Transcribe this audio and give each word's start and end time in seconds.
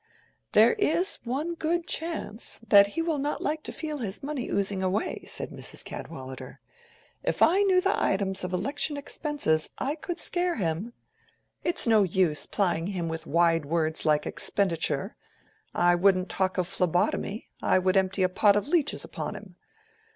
"There 0.53 0.73
is 0.79 1.19
one 1.25 1.53
good 1.53 1.85
chance—that 1.85 2.87
he 2.87 3.03
will 3.03 3.19
not 3.19 3.39
like 3.39 3.61
to 3.65 3.71
feel 3.71 3.99
his 3.99 4.23
money 4.23 4.49
oozing 4.49 4.81
away," 4.81 5.25
said 5.27 5.51
Mrs. 5.51 5.85
Cadwallader. 5.85 6.59
"If 7.21 7.43
I 7.43 7.61
knew 7.61 7.79
the 7.79 8.01
items 8.03 8.43
of 8.43 8.51
election 8.51 8.97
expenses 8.97 9.69
I 9.77 9.93
could 9.93 10.17
scare 10.17 10.55
him. 10.55 10.93
It's 11.63 11.85
no 11.85 12.01
use 12.01 12.47
plying 12.47 12.87
him 12.87 13.09
with 13.09 13.27
wide 13.27 13.65
words 13.65 14.03
like 14.03 14.25
Expenditure: 14.25 15.15
I 15.75 15.93
wouldn't 15.93 16.29
talk 16.29 16.57
of 16.57 16.65
phlebotomy, 16.67 17.49
I 17.61 17.77
would 17.77 17.95
empty 17.95 18.23
a 18.23 18.27
pot 18.29 18.55
of 18.55 18.67
leeches 18.67 19.05
upon 19.05 19.35
him. 19.35 19.55